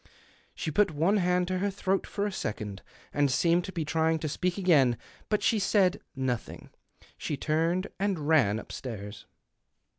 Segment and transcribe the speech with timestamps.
[0.55, 2.81] She put one hand to her throat for a second,
[3.13, 4.97] and seemed to he trying to speak again.
[5.29, 6.71] But she said nothing;
[7.19, 9.27] she turned and ran upstairs.